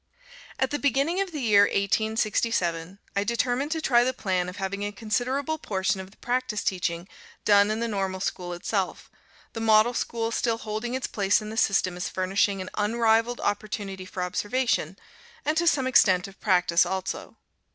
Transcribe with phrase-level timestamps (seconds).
[0.57, 4.81] At the beginning of the year 1867, I determined to try the plan of having
[4.83, 7.07] a considerable portion of the practice teaching
[7.45, 9.11] done in the Normal School itself,
[9.53, 14.05] the Model School still holding its place in the system as furnishing an unrivalled opportunity
[14.07, 14.97] for observation,
[15.45, 17.37] and to some extent of practice also.